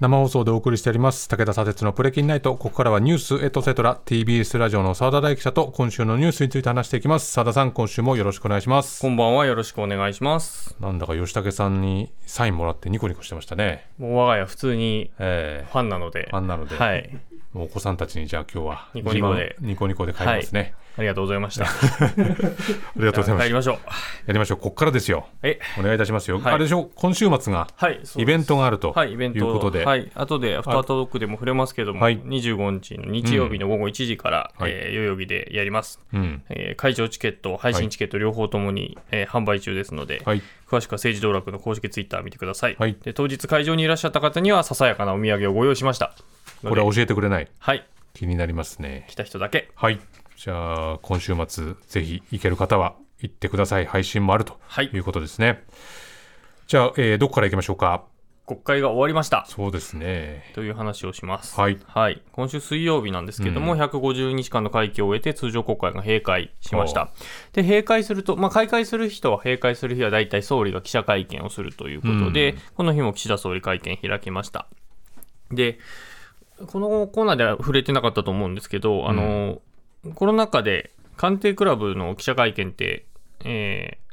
[0.00, 2.54] 生放送でお送りしております武田砂鉄のプレキンナイト。
[2.54, 7.32] ここからはニュースエトセトラ TBS ラジオの澤田大記者と今週のニュースについて話していきます。
[7.32, 9.02] 澤田さん今週もよろしくお願いします。
[9.02, 10.76] こんばんはよろしくお願いします。
[10.78, 13.88] なんだか吉武さんにサインもらってニコニコしてましたね。
[13.98, 17.18] もう我が家普通にえファンなので、ー、ファンなので、はい。
[17.52, 19.56] もうお子さんたちにじゃあ今日はニコニコで。
[19.58, 21.64] ニコニコで帰りますね、ありがとうございました。
[21.70, 21.70] あ
[22.96, 23.42] りがとうございます。
[23.42, 23.76] 帰りましょう。
[24.26, 24.58] やりましょう。
[24.58, 25.28] ここからですよ。
[25.42, 26.54] えお願いいたしますよ、はい。
[26.54, 26.90] あれでしょ？
[26.96, 29.38] 今週末がはいイベントがあるとはいイベント。
[29.38, 30.10] いうことで、はい。
[30.14, 32.18] 後でアフタートークでも触れますけども、はい。
[32.18, 34.72] 25日の日曜日の午後1時から、はい。
[34.72, 36.42] えー代々木でやります、うん。
[36.48, 40.42] えー会場チケット配信チケット両方ともに、えー販売中ですので、はい。
[40.68, 42.96] 詳しくは政治道楽の公式ツイッター見てください、はい。
[43.02, 46.12] で当日会場にいらっしゃった方にはささやかなお土産をご用意しました。
[46.62, 47.48] これは教えてくれない。
[47.58, 47.86] はい。
[48.14, 49.06] 気になりますね。
[49.08, 49.70] 来た人だけ。
[49.76, 50.00] はい。
[50.40, 53.86] じゃあ、今週末、ぜひ行ける方は行ってください。
[53.86, 55.64] 配信もあるとはいいうことですね。
[56.68, 58.04] じゃあ、えーどこから行きましょうか？
[58.46, 60.52] 国会が終わりましたそうですね。
[60.54, 61.54] という話をします。
[61.54, 62.22] はい。
[62.32, 67.10] 今週水曜日なんですけども、150日間の会期を終えて通常国会が閉会しました。
[67.52, 74.66] で、閉会すると、まあ、開会する人は閉会する日は大体総理が記者会見をするということで、この日も岸田総理会見開きました。
[75.50, 75.78] で、
[76.68, 79.60] このコーナーでは触れてなかったと思うんですけど、あの、
[80.14, 83.06] コロナ禍で官邸クラブの記者会見って、
[83.44, 84.08] えー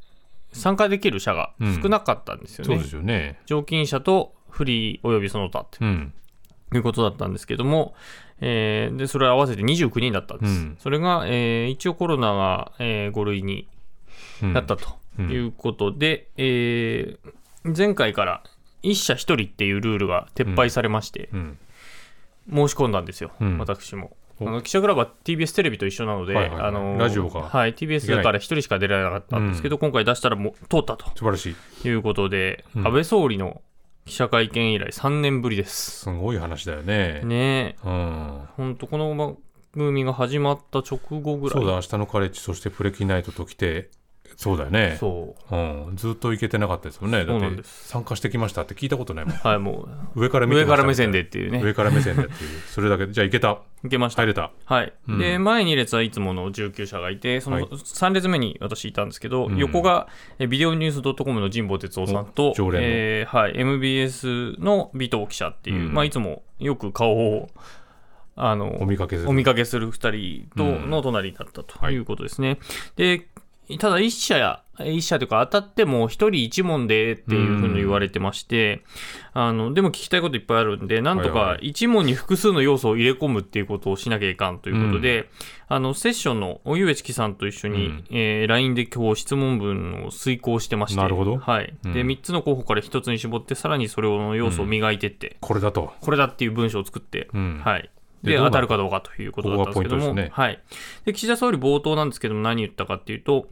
[0.58, 1.52] 参加できる社が
[1.82, 2.76] 少なかったんですよね。
[2.76, 3.42] そうですよね。
[3.46, 6.14] 常勤者とフリーおよびその他ってうん。
[6.74, 7.94] いうことだったんですけども、
[8.40, 10.52] えーでそれ合わせて29人だったんです。
[10.52, 13.68] うんそれが、えー一応コロナが、え5類に
[14.42, 18.42] うんなったということで、えー前回から
[18.84, 21.58] 1社1人っていうルールが撤廃されまして、うん。
[22.50, 24.16] 申し込んだんですよ、うん私も。
[24.42, 31.56] あおの記者クラブは TBS テレビと一緒なので、はいはいはいあのラジオがはい、TBS だから1人しか出られなかったんですけど、今回出したらもう通ったと素晴らしい。
[31.82, 33.62] ということで、うん安倍総理の
[34.06, 36.02] 記者会見以来3年ぶりです。
[36.02, 37.22] すごい話だよね。
[37.24, 38.48] ねえ、うん。
[38.56, 39.38] 本当この番
[39.74, 41.62] 組が始まった直後ぐらい。
[41.62, 43.90] そうだ、明日のカレッジ、そしてプレキナイトと来て、
[44.36, 44.98] そうだよね。
[45.00, 45.96] そううん。
[45.96, 47.26] ずっと行けてなかったですよね。
[47.26, 49.36] だって参加してきましたって聞いたことないもん。
[49.36, 51.62] はい、も上から上から目線でっていうね。
[51.62, 52.60] 上から目線でっていう。
[52.68, 53.08] それだけ。
[53.08, 53.60] じゃあ行けた。
[53.86, 54.24] いけました。
[54.24, 54.52] 入れた。
[54.66, 54.94] はい。
[55.08, 60.08] うんで、前2列はいつもの19社がいて、そはいの3列目に私いたんですけど、うん横が
[60.40, 67.50] えビデオニュース .com の神保哲夫さんとお、常連のえーはい、MBS の尾藤記者っていう、うんまあ、いつもよく顔を、
[68.36, 69.30] あの、お見かけする。
[69.30, 72.60] お見かけする2人とうんの隣だったとはいいうことですね。
[72.96, 73.28] で、
[73.80, 78.84] ただ1社や、1社というか当たっても1人1問でっていうふうに言われてまして、
[79.34, 81.72] あの、でも聞きたいこといっぱいあるんで、なんとかはいはい。
[81.72, 85.30] 1問に複数の要素を入れ込むっていうことをしなきゃいかんということで、
[85.68, 88.06] あの、セッションのおゆえちきさんと一緒に、うん。
[88.12, 91.38] えー LINE で今日質問文を遂行してまして、なるほど。
[91.38, 91.74] はい。
[91.86, 91.94] うん。
[91.94, 95.94] で、3つの候補から1つに絞って、さらにそれの要素を磨いてって、これだと。
[96.02, 97.62] これだっていう文章を作って、うん。
[97.64, 97.90] はい。
[98.26, 100.60] で、当たるかどうかということだったんですけども、はい。
[101.06, 103.48] で、岸田総理冒頭なんですけども、何言ったかっていうと、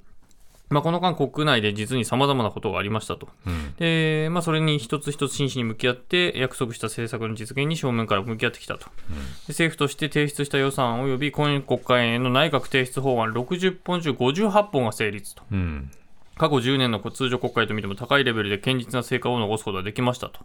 [0.70, 3.30] まあ、この間、国内で実に様々なことがありましたと。
[3.46, 3.76] うん。
[3.78, 8.86] で、まあ、それに一つ一つ真摯に向き合って、約束した政策の実現に正面から向き合ってきたと。
[8.86, 8.90] で
[9.50, 15.44] 政府として提出した予算及び今国会への内閣提出法案60本中58本が成立と。
[15.52, 15.92] うん。
[16.38, 20.40] 過去10年の通常国会と見ても高いレベルで堅実な成果を残すことができましたと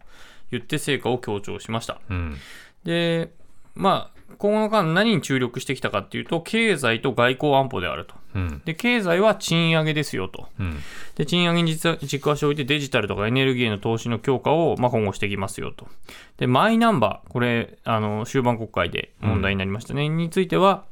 [0.50, 2.00] 言って成果を強調しました。
[2.10, 2.36] うん。
[2.84, 3.30] で、
[3.78, 8.14] まあ、今後の間何に注力してきたかっていうと、経済と外交安保であると。
[8.34, 8.62] うん。
[8.64, 10.48] で、経済は賃上げですよと。
[10.60, 10.78] うん。
[11.16, 15.88] で、賃上げに実は軸足を置いてデジタルとかエネルギーへの投資の強化を、まあ、今後していきますよと。
[16.36, 20.08] で、マイナンバー、これ、あの、終盤国会で問題になりましたね。
[20.08, 20.84] については、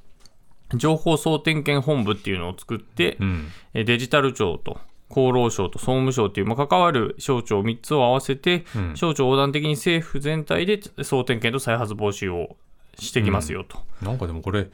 [0.75, 3.49] 情報総点検本部っていうのを作って、うん。
[3.75, 4.79] えデジタル庁と
[5.11, 12.57] 厚労省と総務省という、まあ、関わる省庁3つを合わせて、うん省庁横断的に政府全体で総点検と再発防止を
[12.99, 13.79] してきますよと。
[14.03, 14.69] なんかでもこれ、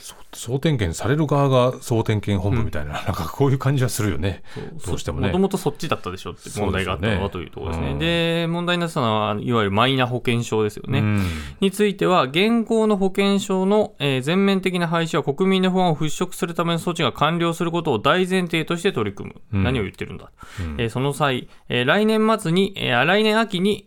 [0.00, 4.42] そ総点検される側が総点検本部みたいな、なんかこういう感じはするよね。
[4.86, 7.90] どうしてもねもともとそっちだったでしょって問題があったのはというところですね。
[7.92, 11.00] うんで、問題になったのは、いわゆるマイナ保険証ですよね。
[11.00, 11.22] うん。
[11.60, 19.40] については、現行の保険証の、えー全面的な廃止は国民の不安を払拭するための措置が完了することを大前提として取り組む。
[19.52, 20.30] うん何を言ってるんだ。
[20.60, 23.86] うんえーその際、えー来年末に、えー来年秋に、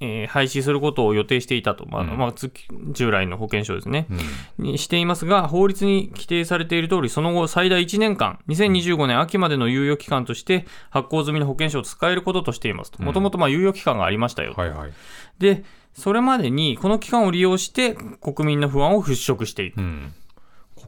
[0.00, 2.50] えー廃止することを予定していたと、まあうんまあ、つ
[2.92, 4.06] 従来の保険証ですね、
[4.58, 13.02] うんにしていますが、法律に規定されている通り、その後、最大1年間、2025年秋までの猶予期間として、発行済みの保険証を使えることとしていますと。
[13.02, 14.60] もともとまあ猶予期間がありましたよと。
[14.60, 14.92] はいはい。
[15.38, 15.64] で、
[15.94, 19.78] それまでに、この期間を利用して、国民の不安を払拭していく。
[19.78, 20.12] うん。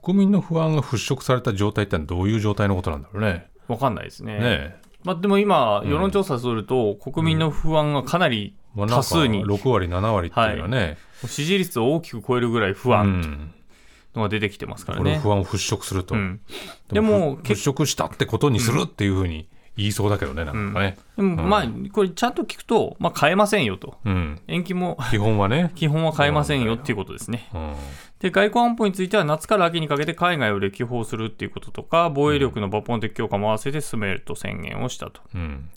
[0.02, 3.46] 国民の不安が払拭された状態ってのはどういう状態のことなんだろうね。
[3.68, 4.38] わかんないですね。
[4.38, 8.96] ねまあ、でも今、世論調査すると、国民の不安がかなりまあ、なん。
[8.96, 10.96] か多数に6割、7割っていうのはね、
[11.26, 13.54] 支持率を大きく超えるぐらい不う安ん、
[14.14, 15.18] のが出てきてますからこれ。
[15.18, 16.40] 不安を払拭すると、うん、
[16.88, 19.46] でもふ払拭したってことにするっていうふうに
[19.76, 23.96] 言いそうだけどね、なんかね、でもまあ、これちゃんと聞くと、まあ、変えませんよと。
[24.04, 27.48] うん、延期も基本はね、 基本は変えませんよっていうことですね。
[27.54, 27.74] うん、
[28.18, 35.22] で、外交安保については夏から秋にかけて海外を歴訪するっていうこととか、防衛力の抜本的強化も合わせて進めると宣言をしたと。
[35.34, 35.70] うん、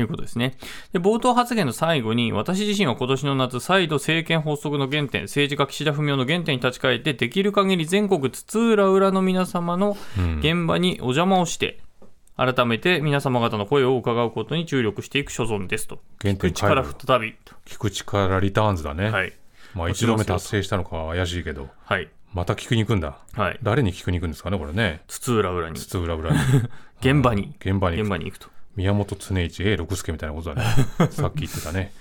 [0.00, 0.56] いうことですね。
[0.94, 10.38] で、冒頭発言の最後に、私自身は今年の夏、再度政権発足の原点、政治家岸田文雄の原点に立ち返って、できる限り全国津々浦々の皆様のうん。
[10.38, 11.80] 現場にお邪魔をして、
[12.36, 16.00] 改めて皆様方の声を伺うことに注力していく所存ですと。
[16.20, 17.34] 原点口から再び。
[17.44, 17.54] と。
[17.66, 19.32] 聞く力リターンズだね、はい。
[19.74, 22.08] まあ、一度目達成したのかは怪しいけど、はい。
[22.32, 23.58] また聞くに行くんだ、はい。
[23.62, 26.62] 誰に聞くに行くんですかね、これね、津々浦々に、津々浦々に、
[27.00, 28.04] 現場に、現場に行く。
[28.04, 28.48] 現場に行くと。
[28.76, 30.66] 宮本常一 A 六輔みたいなことだね、
[31.12, 31.92] さっき言ってたね、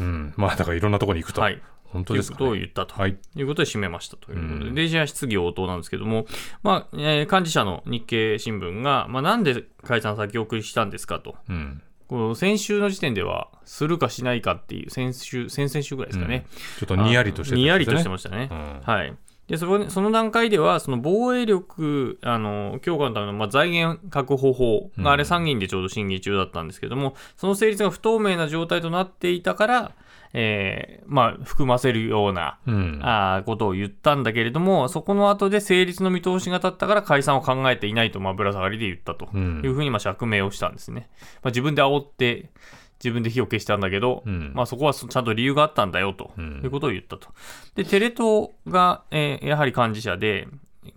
[0.00, 1.60] うん、まあだからいろんなところに行くと、はい。
[2.04, 2.58] ということを本当ですかね。
[2.58, 2.94] 言ったと。
[3.00, 4.74] はい、ということで締めましたということで、うん。
[4.74, 6.26] でじゃあ質疑応答なんですけども、
[6.62, 16.46] まあえー幹事社の日経新聞が、まあ、なんで解散先送りしたんですかと、うん、こう先週の時点では、するかしないかっていう、先週、先々週ぐらいですかね、
[16.78, 17.60] ちょっとにやりとしてね。
[17.60, 18.48] にやりとしてましたね。
[18.50, 18.80] うん。
[18.82, 19.14] はい。
[19.48, 29.92] でそこその段階では、その防衛力あの強化のための、まあ、財源確保法があれ、参議院でちょうど審議中だったんですけども、その成立が不透明な状態となっていたから、
[30.32, 41.08] えーまあ、含ませるようなうん、あーことを言ったんだけれども、そこの後で成立の見通しが立ったから解散を考えていないと、まあ、ぶら下がりで言ったとうんいうふうにまあ釈明をしたんですね。
[41.42, 42.50] まあ、自分で煽って、
[42.98, 47.28] 自分で火を消したんだけど、うんまあ、そこはそちゃんと理由があったんだよとうんいうことを言ったと。
[47.74, 50.48] で、テレ東が、えーやはり幹事社で、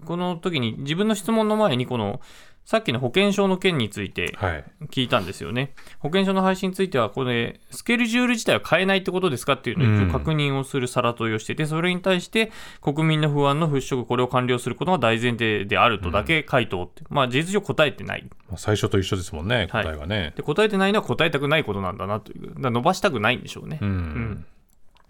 [0.05, 2.21] この時に自分の質問の前に、この
[2.69, 5.73] さっきの保険証の件についてはい、聞いたんですよね。
[5.97, 12.51] 保険証の廃止については、これ、スケジュール自体は変えないってことですかっていうのを一うん応確認をするさら問いをしてて、それに対して、
[12.83, 18.29] 国民の不安の払拭、これを完了することが大前提であるとだけ回答って、まあ、事実上答えてない。
[18.47, 20.33] まあ、最初と一緒ですもんね、答えがね。
[20.35, 23.79] で答えてないのは答えたくないことなんだなという、伸ばしたくないんでしょうね。
[23.81, 24.45] うんうん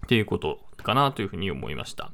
[0.09, 2.09] っていうことかなというふうに思いました。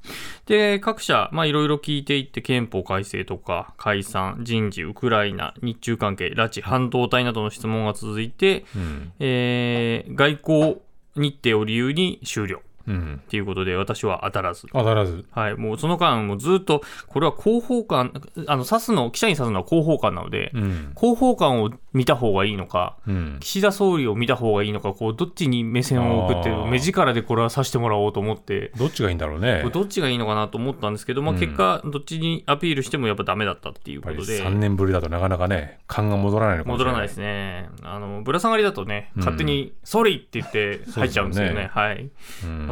[0.47, 10.81] で、各社、まあいろいろ聞いていって、憲法改正とか、解散、人事、ウクライナ、日中関係、拉致、半導体などの質問が続いて、うんえー外交
[11.15, 14.67] 日程を理由に終了うん、っていうことで、私は当たらず。
[14.71, 18.13] 当たらず、はい、もうその間、もうずっと、これは広報官、
[18.47, 29.63] あの、指すの、記者に指すのは広報官なので、うん広報官を見た方がいいのか、うん、岸田総理を見た方がいいのか、こう、どっちに目線を送って目力でこれは指してもらおうと思って、どっちがいいんだろうね。
[29.73, 36.93] どっちがいいのかなと思ったんですけど、まあ、うん結果、どっちにアピールしてもやっぱダメだったっていうことで、3年ぶりだとなかなかね、勘が戻らないのかもしれない。
[36.93, 37.69] 戻らないですね。
[37.83, 41.51] あの、ぶら下がりだとね、うん勝手に、ソリって言って入っちゃうんですよね。
[41.51, 42.09] そうですよねはい。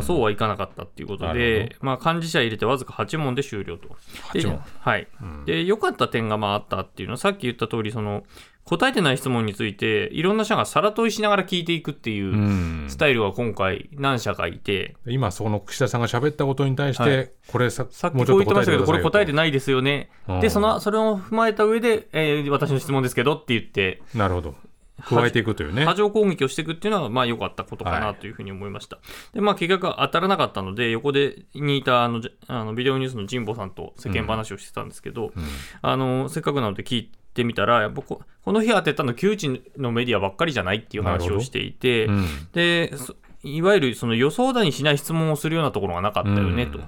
[0.03, 3.89] そうはいかなかったっていうことで、まあ、幹事社入れてわずか8問で終了と。
[4.33, 5.07] で8問はい。
[5.21, 8.23] うんで、良かった点がまああったっていうのは、さっき言った通り、その、
[8.65, 20.09] 答えてない質問について、いろんな社がさら問いしながら聞いていくっていううんスタイルが今回何社かいて、今、その岸田さんが喋ったことに対して、はいこれさ、さっきこう言ってましたけど、これ答えていないですよね。
[20.29, 24.17] うんで、その、それを踏まえた上で、えー私の質問ですけどって言って、と。
[24.17, 24.55] なるほど。
[25.05, 25.85] 加えていくというね。
[25.85, 28.99] 波状攻撃をしていくっていうのは、まあ良かったことかはないというふうに思いました。
[29.33, 35.43] で、まあ結局当たらなかったので、横でにいたあのじあのビデオニュースの神保さんと世間話をしてたんですけど、うん
[35.81, 46.79] あの、せっかくなので聞いてみたら、やっぱここの日当てたの窮地のメディアばっかりじゃないっていう話をしていて、うんで、そいわゆるその予想だにしない質問をするようなところがなかったよね、うんと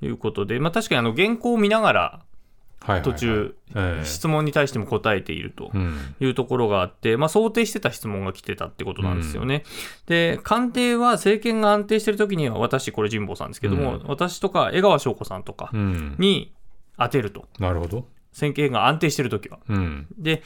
[0.00, 2.37] いうことで、まあ確かにあの原稿を見ながらはいはいはい
[3.02, 5.70] 途中、ええ質問に対しても答えていると。
[5.74, 9.64] うんいうところがあって、まあ、想定してた質問が来てたってことなんですよね。
[10.06, 16.52] で、官邸は政権が安定してるときには、私、これ神保さんですけども、うん私とか江川翔子さんとかうんに
[16.96, 17.46] 当てると。
[17.58, 18.06] なるほど。
[18.32, 19.58] 政権が安定してるときは。
[19.68, 20.42] うんで、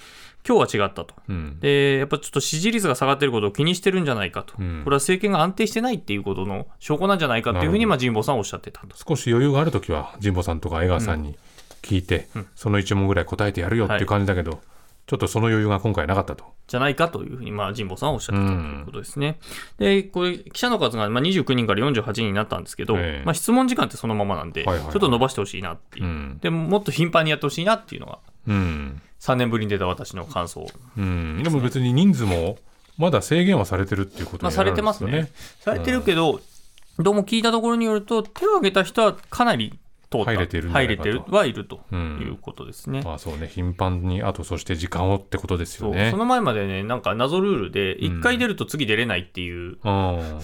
[0.46, 1.14] 今日は違ったと。
[1.28, 4.54] うんで、やっぱちょっと支持率が下がってることを気にしてるんじゃないかと。
[4.58, 8.96] うんこれは政権が安定してないっていうことの証拠なんじゃないかっていうふうに、まあ、神保さんはおっしゃってたと。
[8.96, 11.36] 少し余裕があるときは神保さんとか江川さんに
[11.82, 14.60] 聞いて、その1問ぐらい答えてやるよっていう感じだけど、
[15.06, 16.44] ちょっとその余裕が今回なかったと。
[16.68, 19.38] じゃないかというふうに、まあ、神保さんはおっしゃってたということですね。
[19.78, 26.06] で、これ、記者の数が、まあ、29人から48人になったんですけど、ええまあ、質問時間ってそのままなんで、はいはいはいちょっと伸ばしてほしいなっていう。
[26.06, 30.66] うんでも、もっと頻繁にやってほしいなっていうのが、うん3年ぶりに出た私の感想。
[30.96, 32.58] うん、でも別に人数も
[32.98, 35.30] まだ制限はされてるっていうことまあ、にされてますね。
[35.60, 36.40] されてるけど、
[36.98, 39.78] どうも聞いたところによると、手を挙げた人はかなり。
[40.24, 43.02] 入れてる入れてるはいるとうんいうことですね。
[43.02, 46.10] まあそうね、頻繁に、あとそして時間をってことですよね。
[46.10, 50.40] その前までね、なんか謎ルールで、うん1回出ると次出れないっていううん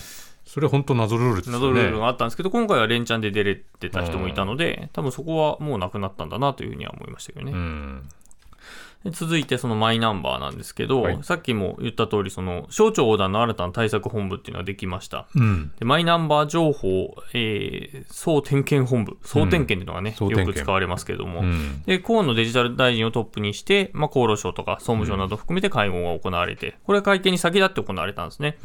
[0.49, 1.59] それ本当謎ルールですよね。
[1.59, 7.53] 謎ルールがあったんですけど、今回は連チャンで出れてた人もいたので、多分そこはもうなくなったんだなというふうには思いましたけどね。
[7.53, 8.09] うん。
[9.05, 15.28] で続いてそのマイナンバーなんですけど、はいさっきも言った通り、その省庁横断の新たな対策本部っていうのができました。
[15.35, 15.73] うん。
[15.78, 21.83] でマイナンバー情報、えー総点検本部、総点検っていうのがね、よ総点検く使われますけれども、うん。
[21.87, 28.59] で河野デジタル大臣をトップにして、まあ、厚労省とか総務省など含めて会合が行われて、これは会見に先立って行われたんですね。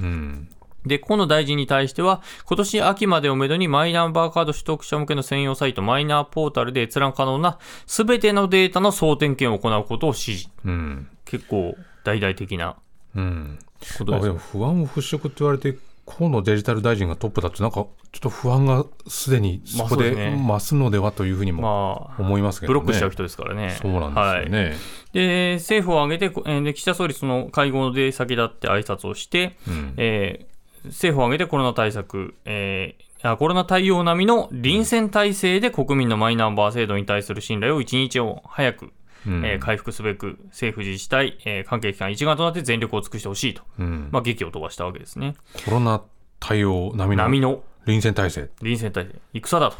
[0.83, 0.89] うん。
[0.89, 10.49] で、河野大臣に対しては、今年秋までをめどにマイナンバーカード取得者向けの専用サイト、マイナーポータルで閲覧可能なすべてのデータの総点検を行うことを指示。
[10.65, 11.07] うん。
[11.25, 12.75] 結構大々的な
[13.15, 13.59] うん。
[13.97, 22.79] ことですあでも不安を払拭って言われて、河野デジタル大臣がトップだと、なんかちょっと不安がすでにそこで増すのではというふうにもまあ、思いますけどね。
[22.79, 23.77] ブロックしちゃう人ですからね。
[23.81, 24.13] そうなん
[24.43, 24.75] ですよね。
[25.13, 30.52] で、政府を挙げて、岸田総理、その会合で先立って挨拶をして、うんえー
[30.85, 38.91] 政府を挙げてコロナ対策、えーあコロナ対応並みの臨戦態勢で国民のマイナンバー制度に対する信頼を一日を早く、
[39.25, 45.35] うんえー回復すべく政府自治体、えー関係機関一丸となって全力を尽くしてほしいと、うんまあ、劇を飛ばしたわけですね。
[45.63, 46.01] コロナ
[46.41, 48.49] 対応並みの臨戦態勢。
[48.61, 49.77] 臨戦態勢、戦だと。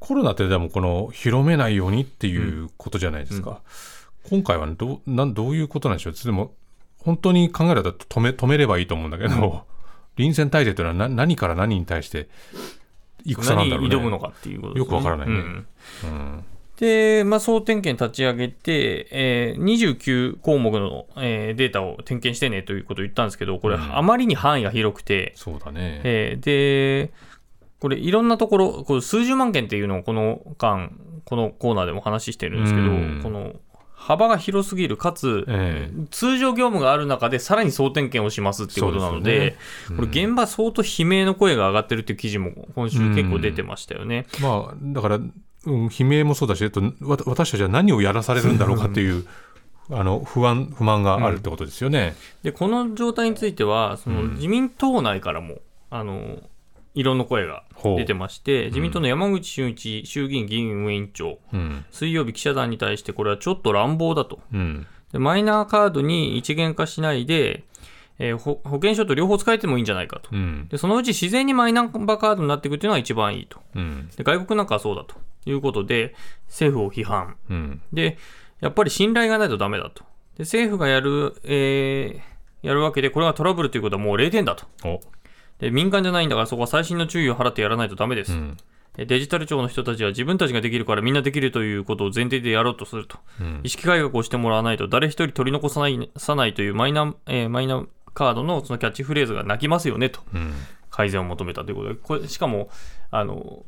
[0.00, 3.60] コロナってでもこの広めないようにっていうことじゃないですか。
[4.30, 6.14] 今回はねどうなんどういうことなんでしょう。
[6.14, 6.54] でも
[6.98, 9.66] 本当に考えると止め止めればいいと思うんだけど、
[10.18, 12.28] 臨戦態勢というのはな何から何に対して
[13.24, 13.96] 戦なんだろうね。
[13.96, 14.78] 挑むのかっていうことね。
[14.78, 15.34] よくわからないね。
[15.34, 15.66] うん。
[16.04, 16.44] うん。
[16.76, 23.96] で、まあ、総点検立ち上げて、えー29項目の、えーデータを点検してねということを言ったんですけど、これ、うん。
[23.96, 26.00] あまりに範囲が広くて、そうだね。
[26.04, 27.12] えーで、
[27.80, 30.90] これ、いろんなところ、これ数十万件っていうのをこの間、
[31.24, 33.20] このコーナーでも話してるんですけど、うん。
[33.22, 33.54] この
[34.08, 44.24] 幅が広すぎる、かつ、え通常業務がある中でさらに総点検をしますっていうことなので、そうこれ現場相当悲鳴の声が上がってるっていう記事も今週結構出てましたよね。
[44.38, 49.26] えまあだから、うん、悲鳴もそうだし、えっと、わ私たちは何をやらされるんだろうかっていう。
[49.90, 52.14] あの不安不満があるってことですよね。
[52.42, 54.34] でこの状態についてはそのうん。
[54.34, 56.42] 自民党内からも、あの
[56.98, 57.62] 異論の声が
[57.96, 64.40] 出てまして、自民党の山口俊一衆議院議員運営委員長、うん水曜日記者団に対してこれはちょっと乱暴だと。
[64.52, 67.62] うんでマイナーカードに一元化しないで、
[68.18, 70.30] えー保保険証と両方使えてもいいんじゃないかと。
[70.32, 73.60] うんでそのうち自然にマイナンバーカードになっていくっていうのが一番いいと。
[73.76, 75.14] うんで外国なんかはそうだと
[75.48, 76.16] いうことで、
[76.48, 77.36] 政府を批判。
[77.48, 78.18] うんで、
[78.60, 80.02] やっぱり信頼がないとダメだと。
[80.36, 84.66] で政府がやる、えーやるわけで、これがトラブルということはもう0点だと。
[85.58, 88.32] おで民間じゃないんだから、そこは細心の注意を払ってやらないとダメです。
[88.32, 88.56] うん
[88.96, 93.18] でデジタル庁の人たちは自分たちができるからみんなできるということを前提でやろうとすると。
[93.40, 97.84] うん意識改革をしてもらわないと、誰一人取り残さないさないというマイナ,、えーマイナ
[98.14, 100.20] カードのそのキャッチフレーズが泣きますよねと。
[100.34, 100.52] うん
[100.90, 102.70] 改善を求めたということで、これしかも、
[103.12, 103.62] あの、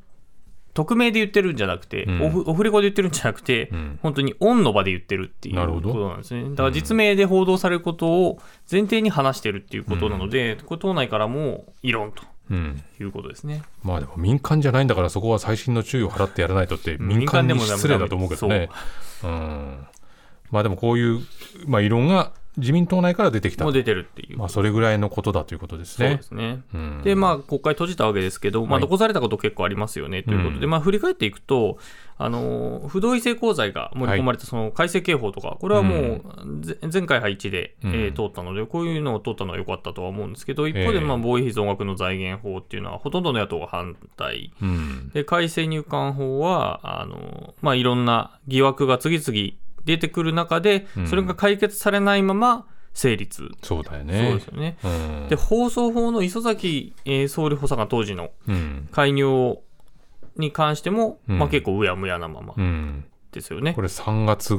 [0.84, 2.22] 匿名で言ってるんじゃなくて、うん。
[2.22, 3.98] オフオフレコで言ってるんじゃなくて、うん。
[4.02, 6.48] 本当にオンの場で言ってるっていうことなんですね。
[6.50, 8.38] だから実名で報道されることを
[8.70, 12.82] 前提に話してるっていうことなので、これ党内からも異論とうん。
[13.00, 13.62] いうことですね。
[13.82, 18.68] まあでも民間じゃないんだからそこは細心の注意を払ってやらないとって民間に失礼だと思うけどね。
[19.22, 19.86] うん。
[20.50, 21.20] まあでもこういう、
[21.66, 23.72] まあ、異論が自民党内から出てきたもう。
[23.72, 24.38] 出てるっていう。
[24.38, 26.22] まあそれぐらいのことだということですそうねで。
[26.22, 26.62] すね。
[26.74, 31.78] うんで、まあ、国会閉じたわけですけど、まあ、はい残されたこと結構ありますよねということで、うんまあ、振り返っていくと、
[32.18, 36.22] あの不同意性交罪が盛り込まれたその改正刑法とか、これはもう、
[36.60, 44.52] ぜ前回配置で、うんえー通ったので、こういうのを通ったのは良かったとは思うんですけど、一方で、ええまあ、防衛費増額の財源法っていうのは、ほとんどの野党が反対。
[44.60, 53.48] うんで、改正入管法は、あのまあ、いろんな疑惑が次々出てくる中でうん、それが解決されないまま成立。
[53.62, 54.44] そうだよそうねです。
[54.46, 54.76] よね。
[54.84, 59.62] うんで、放送法の磯崎、えー総理補佐官当時のうん介入を
[60.36, 63.74] に関しても、うんまあ、結構うやむやなままうんですよね。
[63.74, 64.56] これ3月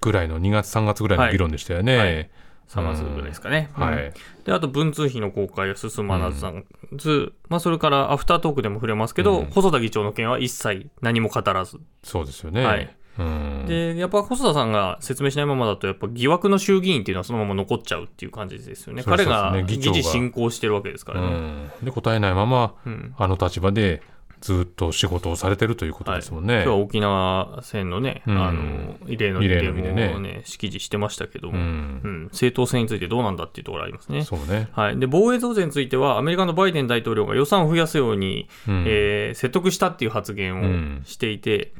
[0.00, 1.96] ぐらいの2月3月ぐらいの議論でしたよね。
[1.96, 2.30] はい
[2.66, 3.70] 3月ぐらいですかね。
[3.76, 4.12] うんはい。
[4.44, 6.30] で、あと文通費の公開が進ま
[6.96, 11.78] ず、まあ、それからアフタートークでも触れますけど、うん細田議長の件は一切何も語らず。
[12.02, 12.64] そうですよね。
[12.64, 12.88] はいうん
[13.66, 19.02] で、やっぱ細田さんが説明しないままだと、やっぱ疑惑の衆議院っていうのはそのまま残っちゃうっていう感じですよね。
[19.02, 19.76] そうです彼がそうですね。
[19.76, 19.96] 議長が。
[19.96, 21.28] 議事進行してるわけですかうらね。
[21.28, 21.70] ん。
[21.82, 23.14] で答えないままうん。
[23.16, 24.02] あの立場で
[24.40, 26.56] ずっと仕事をされてるということですもんね。
[26.56, 28.44] 今日は沖縄戦のね、うん。
[28.44, 31.66] あの慰霊の日慰霊でもの日でねね、式辞してましたけども、ううん。
[32.24, 34.22] ん政党制についてどうなんだっていうところありますね。
[34.24, 34.68] そうね。
[34.72, 38.84] はい、で防衛増税については、アメリカのバイデン大統領が予算を増やすように、うん。
[38.86, 41.72] えー説得したっていう発言をしていて、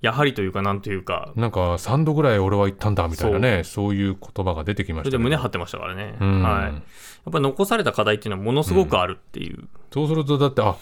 [0.00, 3.94] やはりというか、なんというか、なんか3度ぐらい俺は行ったんだみたいなね、そう。
[3.94, 5.18] いう言葉が出てきましたけど。
[5.18, 6.16] それで胸張ってましたからね。
[6.20, 6.42] うん。
[6.42, 6.62] はい。
[6.64, 6.72] やっ
[7.30, 9.68] ぱり残された課題っていうのはものすごくあるっていう。
[9.92, 10.76] そうすると、だって、あ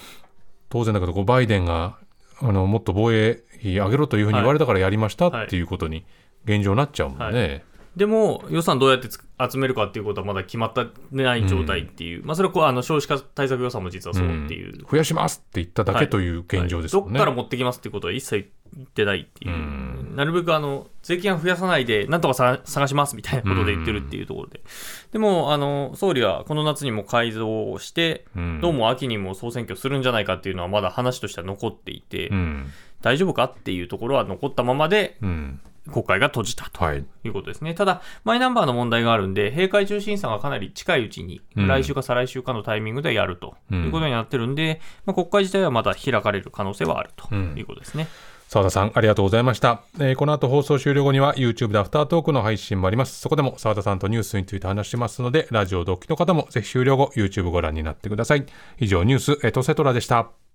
[0.69, 1.97] 当然だけど、こうバイデンが
[2.41, 6.05] あのもっと防衛費上げろというふうに言われたからやりましたっていうことに
[6.45, 7.65] 現状なっちゃうもんね。
[7.97, 9.19] でも、予算どうやってつ
[9.51, 17.19] 集めるかっていうことはまだ決まってない状態っていう、まあ、それはこうあの少子化対策予算も実はそうっていう、増やしますって言っただけという現状ですもんね。
[17.19, 18.53] どっから持ってきますっていうことは一切
[18.95, 20.13] てないっていう、うん。
[20.17, 24.61] なるべくあの税金は増やさないで、なんとかさ探しますみたいなことで言ってるっていうところで、
[25.13, 28.61] でもあの総理はこの夏にも改造をして、うん。
[28.61, 32.67] どうも秋にも総選挙するんじゃないかっていうのはまだ話としては残っていて、うん。
[33.03, 35.61] 大丈夫かっていうところは残ったままで、うん。
[35.91, 37.05] 国会が閉じたとはい。
[37.25, 37.73] いうことですね。
[37.73, 41.67] ただ、マイナンバーの問題があるんで、閉会中審査がかなり近いうちに、うん。
[41.67, 48.07] 来週か再来週かのタイミングでやるということになってるんで、まあ、国会自体はまだ開かれる可能性はあるということですね。
[48.49, 53.21] 澤田さんありがとうございました、えーこの後放送終了後には YouTube でアフタートークの配信もあります。
[53.21, 58.47] そこでも澤田さんとニュースについて話しますのでラジオ同期の方もぜひ終了後 YouTube ご覧になってください。
[58.79, 60.48] 以上ニュースエトセトラでした。